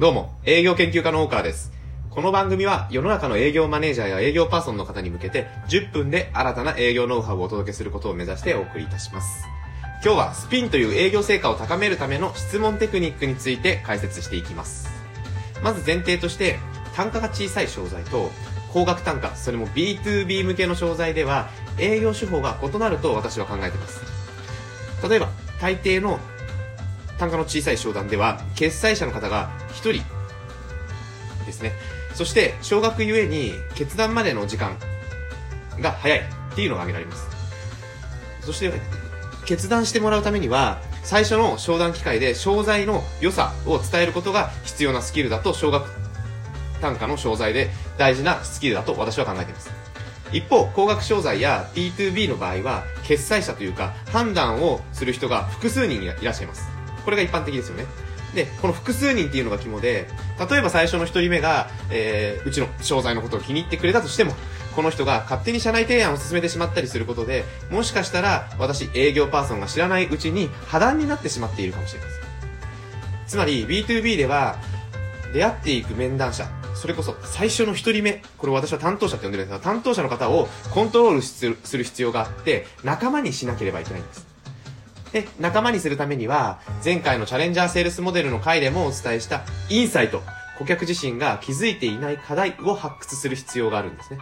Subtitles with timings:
[0.00, 1.72] どうも、営業研究家の大川です。
[2.08, 9.44] この番組は世の中の営業マネージャーや営業パーソンの方に向けて10分で新たな営業ノウハウをお届けすることを目指してお送りいたします。
[10.02, 14.88] 今日はスピンという営業成果を高めるための質問テクニックについて解説していきます。
[15.62, 16.58] まず前提として、
[16.96, 18.30] 単価が小さい商材と
[18.72, 24.00] 高額単価、それも B2B 向けの商材では営業手法が異なると私は考えています。
[25.06, 25.28] 例えば、
[25.60, 26.18] 大抵の
[27.18, 30.04] 単価の小さい商談では、決済者の方が1人
[31.46, 31.72] ですね。
[32.14, 34.76] そして、少額ゆえに決断までの時間
[35.80, 37.26] が早いっていうのが挙げられます。
[38.42, 38.72] そして、
[39.46, 45.88] 決断してもらうためには、最初の商談機会で商材の良さを伝えることが必要なスキルだと、少額
[46.80, 49.70] 単価の商材で大事なスキルだと私は考えています。
[50.32, 56.68] 一方、高額商材や B2B の場合は、決済者というか、判断をする人が複数人いらっしゃいます。
[57.04, 57.86] これが一般的ですよね。
[58.34, 60.06] で、この複数人っていうのが肝で、
[60.50, 64.34] 例えば最初の一人目が、えー、うちの商材のことを気に入ってくれたとしても、
[64.74, 72.20] この人が勝手に社内提案を進めてしまったりすることで、もしかしたら私営業パーソンが知らないうちに破談になってしまっているかもしれません。
[73.26, 74.56] つまり B2B では、
[75.32, 84.29] 出会っていく面談者、それこそ最初の一人目、これ私は担当者って呼んでるんですが、担当者の方をコントロールする必要があって、仲間にしなければいけないんです。
[85.12, 90.22] で、仲間にするためには、前回のチャレンジャーセールスモデルの回でもお伝えしたインサイト、
[90.58, 94.18] 顧客自身が気づいていない課題を発掘する必要があるんですね。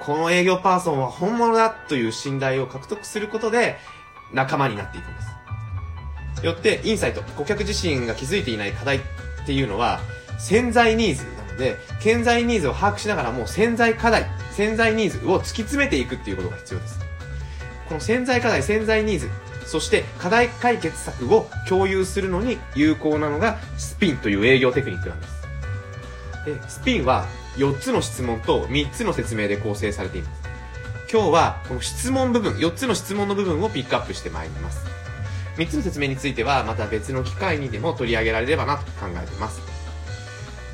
[0.00, 3.76] この営業パーソンは本物だという信頼を獲得することで、
[4.32, 5.20] 仲間になっていくんで
[6.40, 6.44] す。
[6.44, 9.00] よって、インサイト、顧客自身が気づいていない課題っ
[9.46, 10.00] ていうのは、
[10.38, 17.00] 潜在ニーズなので、潜在ニーズを把握しながらも潜在課題、潜在ニーズを突き詰めていくっていうことが必要です。
[17.88, 19.30] この潜在課題、潜在ニーズ、
[19.66, 25.36] そして課題解決策を共有するのに有効なのがスピンという営業テクニックなんです。
[26.46, 30.42] でスピンは4つの質問と3つの説明で構成されています。
[31.12, 34.84] 今日はこの質問部分、4つの質問の部分をピックアップしてまいります。
[35.56, 39.60] 3つの説明についてはまた別の機会にでも取り上げられればなと考えています。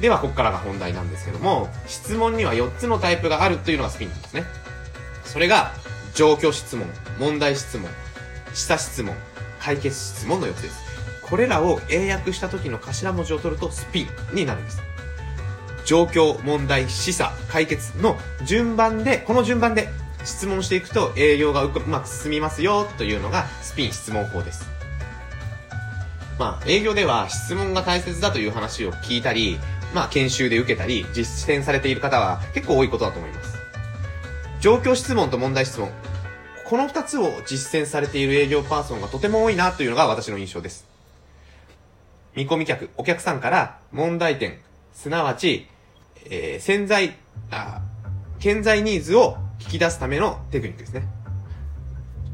[0.00, 4.44] では、ここからが本題なんですけども、質問には4つのタイプがあるというのがスピンですね。
[5.24, 5.72] それが、
[6.14, 6.86] 状況質問、
[7.20, 7.88] 問題質問、
[8.54, 9.14] 示唆質問、
[9.60, 10.82] 解決質問の4つです。
[11.22, 14.82] これらを英訳した時の頭文字を取るとスピンになるんです。
[15.84, 19.88] 状況、問題、示唆、解決の順番で、この順番で
[20.24, 24.70] 質問していくと営業がうまく進みますよというのがスピン質問法です。
[26.38, 29.58] まあ、営業では質問が大切だという話を聞いたり、
[29.94, 33.56] まあ、研修で受けたり、実践されている方は結構多いことだと思います。
[34.60, 35.90] 状況質問と問題質問。
[36.64, 40.86] この二つを実践されている営業パーソンがとても多いなというのが私の印象です。
[42.34, 44.58] 見込み客、お客さんから問題点、
[44.92, 45.66] すなわち、
[46.26, 47.16] えー、潜在、
[47.50, 47.82] あ、
[48.38, 51.04] 潜在ニーズを聞き出すためのテクニックですね。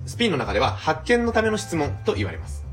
[0.06, 2.64] スピンの中では発見のための質問と言われます。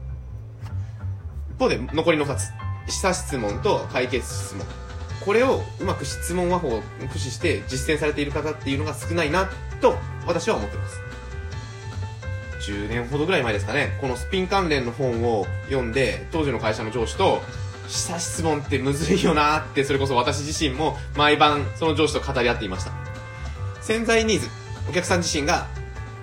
[1.51, 2.51] 一方で残りの二つ。
[2.87, 4.65] 示唆質問と解決質問。
[5.25, 9.49] これをうまく質問和法を駆使して実践されている方っていうのが少ないな
[9.81, 9.95] と
[10.27, 11.14] 私は思っています。
[12.71, 17.41] 10年ほどぐらい前ですかね、このスピン関連の本を読んで、当時の会社の上司と、
[17.87, 22.91] 示唆質問ってむずいよなって、それこそ私自身も毎晩その上司と語り合っていました。
[23.81, 24.47] 潜在ニーズ、
[24.89, 25.67] お客さん自身が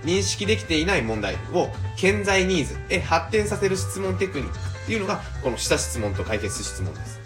[0.05, 7.21] 認識できていない問題を潜在ニーズへ発展させる質問テクニックっていうのが、この示唆質問と解決質問です。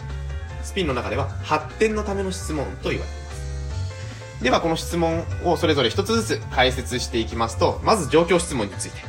[0.63, 3.26] スピンの中では、発展のための質問と言われています。
[4.43, 9.01] では、この質問をそれぞれ一つずつ解説していきますと、まず状況質問について。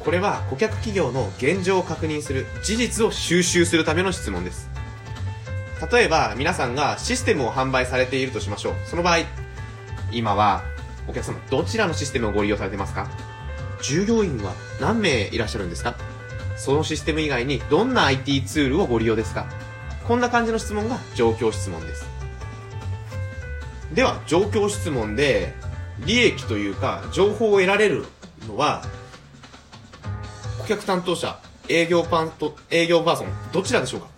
[0.00, 4.68] これは顧客企業の現状を確認する、事実を収集するための質問です。
[5.92, 8.74] 例えば、皆さんがシステムを販売されているとしましょう。
[8.86, 9.18] その場合、
[10.10, 10.62] 今は、
[11.06, 13.08] お客様、どちらのシステムをご利用されてますか？
[13.80, 15.94] 従業員は何名いらっしゃるんですか？
[16.56, 19.46] そのシステム以外にどんな IT ツールをご利用ですか？
[20.08, 22.17] こんな感じの質問が状況質問です。
[23.92, 25.54] では、状況質問で
[26.04, 28.06] 利益というか情報を得られる
[28.46, 28.84] のは、
[30.60, 31.38] 顧客担当者、
[31.68, 34.08] 営業パンと、営業パーソン、どちらでしょうか？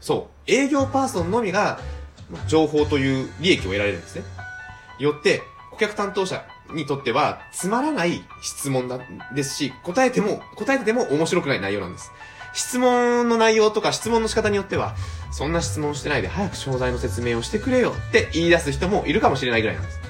[0.00, 0.50] そう。
[0.50, 1.80] 営業パーソンのみが
[2.46, 4.24] 情報という利益を得られるんですね。
[4.98, 6.44] よって、顧客担当者
[6.74, 8.98] にとってはつまらない質問だ
[9.34, 12.12] ですし、答えても、答えてても面白くない内容なんです。
[12.52, 14.94] 質問の内容とか質問の仕方によっては、
[15.32, 20.00] そんな質問してないで早く商材の説明をしてくれよって言い出す人もいるかもしれないぐらいなんです。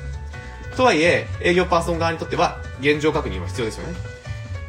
[0.77, 3.95] とはいえ、営業パーソン側にとっては現状確認は必要ですよね。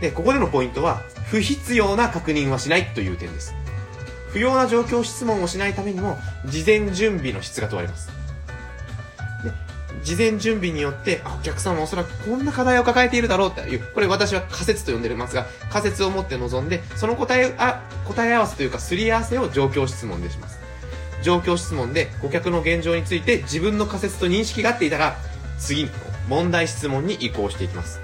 [0.01, 3.53] で、ここでのポイントは、不必要な確認はしないという点です。
[4.29, 8.09] 不要な状況質問をしないためにも、事前準備の質が問われます。
[9.43, 9.51] で、
[10.03, 20.59] 事前準備によって、あ、お客さんはおそらくこんな課題を抱えているだろうっていう、これ私は仮説と呼んでいますが、仮説を持って臨んで、その答え、あ、答え合わせというか、すり合わせを状況質問でします。
[21.21, 25.15] 状況質問で顧客の現状について自分の仮説と認識が合っていたら、
[25.59, 25.91] 次の
[26.27, 27.99] 問題質問に移行していきます。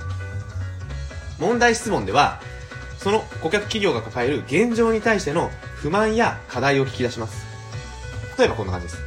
[1.40, 2.42] 問題質問では、
[3.00, 7.45] その顧客企業が抱える現状に対しての不満や課題を聞き出します。
[8.38, 9.06] 例えばこんな感じです。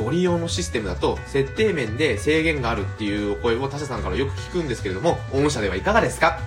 [0.00, 6.40] ご利用のシステムだと設定面で制限があるっていうお声を他社さんからよく聞くんですけれども、御社ではいかがですか？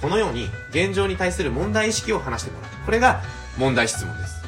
[0.00, 2.70] このように現状に対する問題意識を話してもらう。
[2.84, 3.22] これが
[3.56, 4.42] 問題質問です。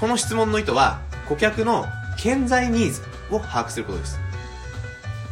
[0.00, 1.86] この質問の意図は顧客の
[2.16, 4.18] 潜在ニーズを把握することです。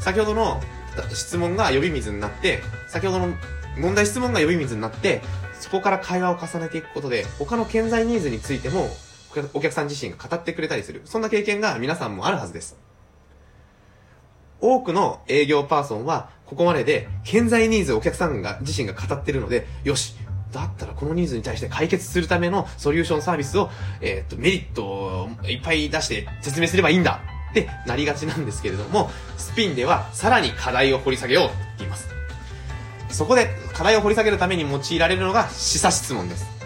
[0.01, 0.61] 先ほどの
[1.15, 3.35] 質問が呼び水になって、先ほどの
[3.79, 5.23] 問題質問が呼び水になって、
[5.59, 8.89] そこから会話を重ねていくことで、他の潜在ニーズについても、
[9.55, 11.03] お客さん自身が語ってくれたりする。
[11.05, 12.77] そんな経験が皆さんもあるはずです。
[14.61, 20.17] 多くの営業パーソンは、ここまでで、潜在ニーズをお客さんが、自身が語ってるので、よし、
[20.53, 27.21] だったらこのニーズに対して解決するためのソリューションサービスを、えっ、と、メリットをいっぱい出して説明すればいいんだ
[27.53, 32.09] ってなりがちなんですけれども、スピンではさらに課題を掘り下げようって言います。
[33.11, 36.60] そこで課題を掘り下げるために用いられるのが示唆質問です。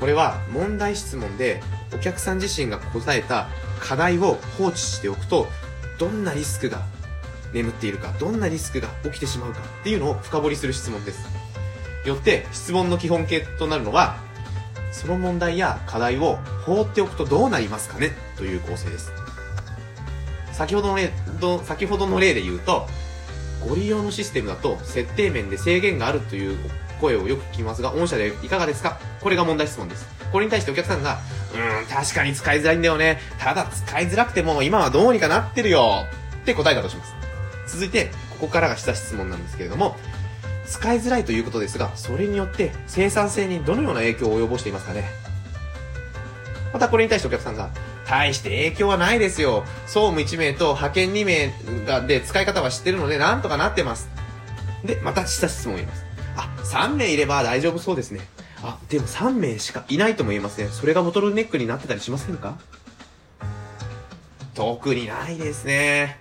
[0.00, 1.62] これは問題質問で
[1.94, 3.48] お客さん自身が答えた
[3.80, 5.46] 課題を放置しておくと、
[5.98, 6.82] どんなリスクが
[7.52, 11.20] 眠っているか、どんなリスクが起きてしまうかっていうのを深掘りする質問です。
[12.06, 14.16] よって質問の基本形となるのは、
[14.90, 19.12] その問題や課題を放っておくとどうなりますかねという構成です。
[20.52, 21.12] 先ほどの例、
[21.64, 22.86] 先ほどの例で言うと、
[23.66, 26.58] ご利用のシステムだと設定面で制限があるという
[27.00, 28.98] 声をよく聞きますが、御社でいかがですか？
[29.20, 30.06] これが問題質問です。
[30.30, 31.18] これに対してお客さんが、
[31.52, 33.18] うーん、確かに使いづらいんだよね。
[33.38, 36.04] ただ使いづらくても今はどうにかなってるよ。
[36.42, 37.14] って答えたとします。
[37.66, 39.96] 続いて、ここからが下質問なんですけれども、
[40.66, 45.04] 使いづらいということですが、それによって生産性にどのような影響を及ぼしていますかね？
[46.72, 47.70] またこれに対してお客さんが、
[48.08, 49.64] 大して影響はないですよ。
[49.86, 51.52] 総務1名と派遣2名
[51.84, 54.08] がで使い方は知ってるのでなんとかなってます。
[54.84, 56.04] で、また下質問を言います。
[56.36, 58.20] あ、3名いれば大丈夫そうですね。
[58.62, 60.68] あ、でも3名しかいないとも言えますね。
[60.68, 62.58] それがボトルネックになってたりしませんか？
[64.54, 66.18] 特にないですね。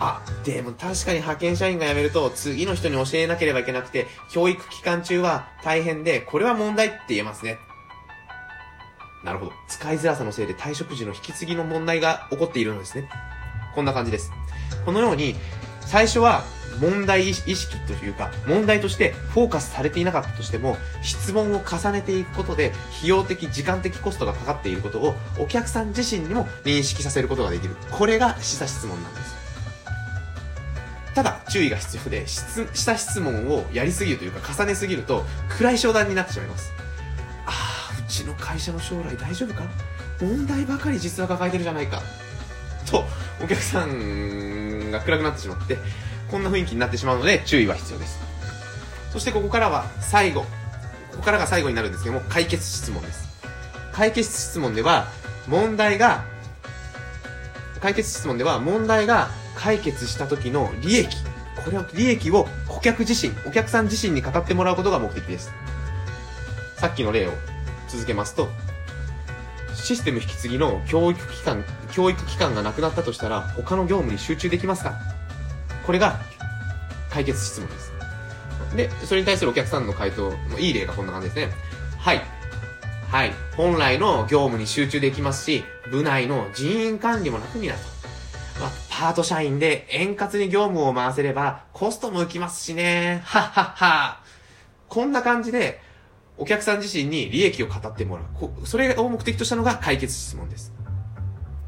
[0.00, 7.58] あ、でも確かに派遣社員が辞めると次の人に教えなければいけなくて、教育期間中は大変で、これは問題って言えますね。
[9.22, 9.52] なるほど。
[9.68, 13.08] 使いづらさのせいで退職時の引き継ぎの問題が起こっているのですね。
[13.76, 14.32] こんな感じです。
[14.84, 15.36] このように、
[15.82, 16.42] 最初は
[16.80, 27.76] 問題意識というか、問題としてフォーカスされていなかったとしても、質問を重ねていくことで、費用的、時間的コストがかかっていることを、お客さん自身にも認識させることができる。
[27.90, 29.36] これが示唆質問なんです。
[31.14, 36.72] ただ、注意が必要で、質、下質問をやりすぎるというか、重ねすぎると、暗い商談になってしまいます。
[37.46, 39.62] ああ、うちの会社の将来大丈夫か？
[40.20, 42.02] 問題ばかり実は抱えてるじゃないか。
[42.84, 43.04] と、
[43.42, 45.78] お客さんが暗くなってしまって、
[46.30, 48.18] こんな雰囲気になってしまうので注意は必要です。
[49.12, 50.42] そしてここからは最後。
[50.42, 53.26] ここからが最後になるんですけども、解決質問です。
[53.92, 55.08] 解決質問では、
[55.48, 56.24] 問題が、
[57.80, 61.16] 解決質問では問題が解決した時の利益、
[61.64, 65.50] これを、利益を顧客自身、お客さん自身に語ってもらうことが目的です。
[66.76, 67.32] さっきの例を
[67.88, 68.50] 続けますと、
[69.74, 74.98] システム引き継ぎの教育機関、教育機関がなくなったとしたら、他の業務に集中できますか？
[75.86, 76.18] これが
[77.10, 77.92] 解決質問です。
[78.76, 81.52] で、それに対するお客さんの回答のいい例がこんな感じですね。
[81.98, 82.20] はい。
[83.08, 83.32] はい。
[83.56, 88.60] 本来の業務に集中できますし、部内の人員管理も楽になると。
[88.60, 93.22] まあ、パート社員で円滑に業務を回せれば、コストも浮きますしね。
[93.24, 94.20] はっはっは。
[94.88, 95.80] こんな感じで、
[96.38, 98.66] お客さん自身に利益を語ってもらう。
[98.66, 100.72] それを目的としたのが解決質問です。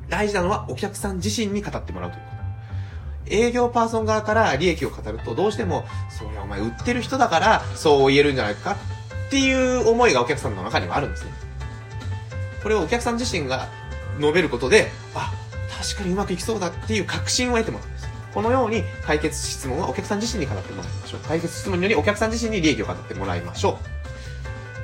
[0.09, 2.38] 大事なのはお客さん自身に語ってもらうということ。
[3.31, 8.77] 営業パーソン側から利益を語るとどうしても、そりゃお前売ってる人だからそう言えるんじゃないか
[9.27, 11.31] っていう思いがお客さんの中にはあるんですね。
[12.63, 13.69] これをお客さん自身が
[14.19, 15.33] 述べることで、あ、
[15.81, 18.09] 確かにうまくいきそうだっていう確信を得てもらうんです。
[18.35, 21.21] このように解決質問はお客さん自身に語ってもらいましょう。
[21.21, 23.79] 解決質問によりお客さん自身に利益を語ってもらいましょ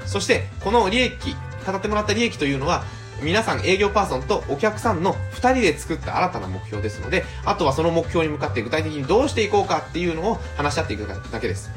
[0.04, 0.08] う。
[0.08, 1.36] そして、この利益、
[1.66, 2.84] 語ってもらった利益というのは、
[3.22, 11.70] 皆さん営業パーソンとお客さんの二人で作った新たな目標ですので、あとはその目標に向かって具体的にどうしていこうかっていうのを話し合っていくだけです。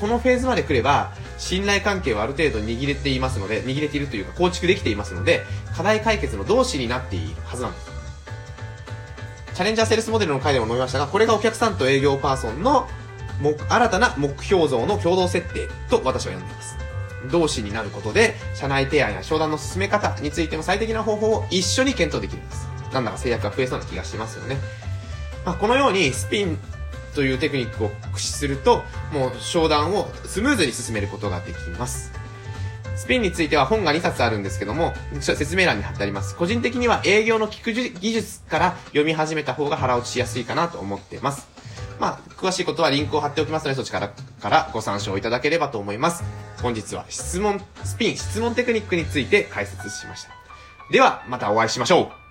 [0.00, 5.42] このフェーズまで来れば、信頼関係はある程度握れていますので、握れているというか構築できていますので、
[5.76, 7.94] 課題解決の同志になっているはずなんです。
[9.54, 12.88] チャレンジャーセールスモデルの回でも述べましたが、これがお客さんと営業パーソンの
[13.68, 16.76] 新たな目標像の共同設定と私は呼んでいます。
[17.30, 22.68] 同志になることで、社内提案や商談の進め方についても最適な方法を一緒に検討できるんです。
[22.92, 24.56] なんだか制約が増えそうな気がしますよね。
[25.44, 26.58] まあ、このようにスピン
[27.14, 32.12] というテクニックを駆使すると、もう商談をスムーズに進めることができます。
[32.96, 36.36] スピンについては本が2冊あるんですけども、説明欄に貼ってあります。
[36.36, 41.48] 個人的には営業の聞く技術から読み始めた方が腹落ちしやすいかなと思っています。
[41.98, 44.00] まあ、詳しいことはリンクを貼っておきますので、そちら
[44.40, 46.24] からご参照いただければと思います。
[46.64, 50.30] 本日は質問、スピン、質問テクニックについて解説しました。
[50.90, 52.23] では、またお会いしましょう